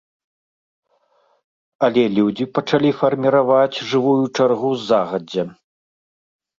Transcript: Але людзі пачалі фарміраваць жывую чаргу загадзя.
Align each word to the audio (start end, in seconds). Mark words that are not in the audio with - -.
Але 1.89 2.03
людзі 2.17 2.49
пачалі 2.55 2.89
фарміраваць 3.05 3.77
жывую 3.93 4.19
чаргу 4.37 4.77
загадзя. 4.91 5.43